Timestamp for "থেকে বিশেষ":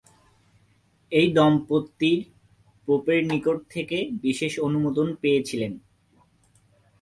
3.69-4.53